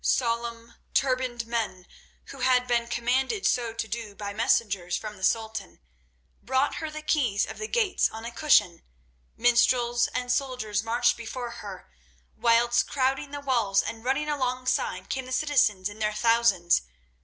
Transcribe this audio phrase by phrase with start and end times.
[0.03, 1.85] Solemn, turbaned men,
[2.31, 5.79] who had been commanded so to do by messengers from the Sultan,
[6.41, 8.81] brought her the keys of the gates on a cushion,
[9.37, 11.87] minstrels and soldiers marched before her,
[12.35, 16.81] whilst crowding the walls and running alongside came the citizens in their thousands.